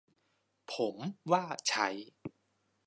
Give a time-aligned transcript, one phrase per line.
[0.73, 0.95] ผม
[1.31, 1.87] ว่าใช้